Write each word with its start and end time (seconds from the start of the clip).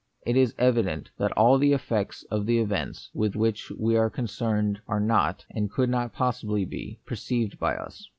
It 0.25 0.35
is 0.35 0.55
evident 0.57 1.11
that 1.19 1.31
all 1.33 1.59
the 1.59 1.73
effects 1.73 2.23
of 2.31 2.47
the 2.47 2.57
events 2.57 3.11
/ 3.11 3.13
with 3.13 3.35
which 3.35 3.69
we 3.77 3.95
are 3.95 4.09
concerned 4.09 4.81
are 4.87 4.99
not, 4.99 5.45
and 5.51 5.69
could 5.69 5.91
not 5.91 6.11
possibly 6.11 6.65
be, 6.65 6.99
perceived 7.05 7.59
by 7.59 7.75
us. 7.75 8.09